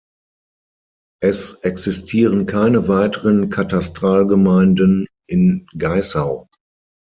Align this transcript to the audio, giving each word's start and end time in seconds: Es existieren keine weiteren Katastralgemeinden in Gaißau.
Es 1.21 1.53
existieren 1.63 2.47
keine 2.47 2.87
weiteren 2.87 3.51
Katastralgemeinden 3.51 5.05
in 5.27 5.67
Gaißau. 5.77 6.49